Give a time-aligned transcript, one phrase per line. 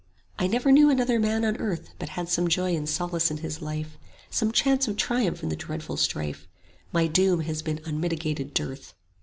[0.39, 3.61] "I never knew another man on earth But had some joy and solace in his
[3.61, 3.99] life,
[4.31, 6.47] Some chance of triumph in the dreadful strife:
[6.91, 8.95] My doom has been unmitigated dearth."